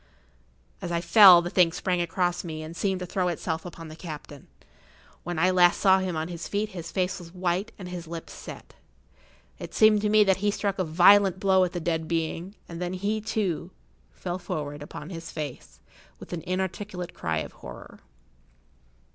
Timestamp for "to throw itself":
3.01-3.67